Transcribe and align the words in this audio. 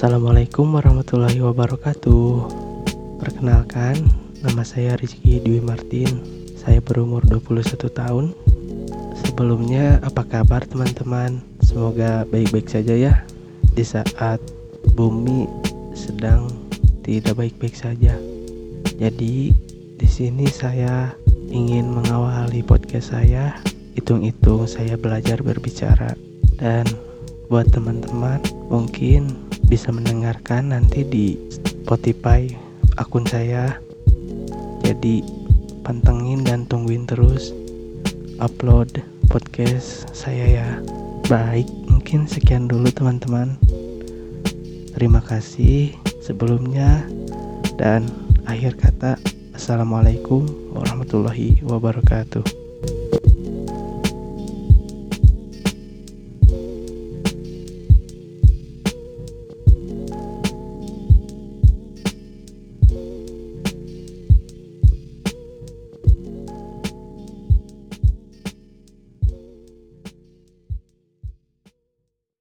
Assalamualaikum 0.00 0.80
warahmatullahi 0.80 1.44
wabarakatuh. 1.44 2.48
Perkenalkan, 3.20 4.00
nama 4.40 4.64
saya 4.64 4.96
Rizky 4.96 5.44
Dwi 5.44 5.60
Martin. 5.60 6.24
Saya 6.56 6.80
berumur 6.80 7.20
21 7.28 7.76
tahun. 7.92 8.32
Sebelumnya, 9.20 10.00
apa 10.00 10.24
kabar 10.24 10.64
teman-teman? 10.64 11.44
Semoga 11.60 12.24
baik-baik 12.32 12.72
saja 12.72 12.96
ya. 12.96 13.28
Di 13.76 13.84
saat 13.84 14.40
bumi 14.96 15.44
sedang 15.92 16.48
tidak 17.04 17.36
baik-baik 17.36 17.76
saja. 17.76 18.16
Jadi, 18.96 19.52
di 20.00 20.08
sini 20.08 20.48
saya 20.48 21.12
ingin 21.52 21.92
mengawali 21.92 22.64
podcast 22.64 23.12
saya. 23.12 23.52
Hitung-hitung 24.00 24.64
saya 24.64 24.96
belajar 24.96 25.44
berbicara. 25.44 26.16
Dan 26.56 26.88
buat 27.52 27.68
teman-teman 27.68 28.59
mungkin 28.70 29.34
bisa 29.66 29.90
mendengarkan 29.90 30.70
nanti 30.70 31.02
di 31.02 31.26
Spotify 31.50 32.46
akun 32.96 33.26
saya. 33.26 33.76
Jadi 34.86 35.26
pantengin 35.82 36.46
dan 36.46 36.64
tungguin 36.70 37.04
terus 37.04 37.52
upload 38.38 39.02
podcast 39.28 40.08
saya 40.14 40.62
ya. 40.62 40.68
Baik, 41.26 41.68
mungkin 41.90 42.24
sekian 42.30 42.70
dulu 42.70 42.90
teman-teman. 42.90 43.58
Terima 44.94 45.22
kasih 45.22 45.94
sebelumnya 46.22 47.04
dan 47.78 48.06
akhir 48.46 48.78
kata 48.78 49.14
Assalamualaikum 49.54 50.48
warahmatullahi 50.72 51.60
wabarakatuh. 51.62 52.69